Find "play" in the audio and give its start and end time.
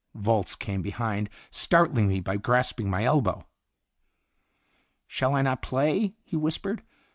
5.61-6.15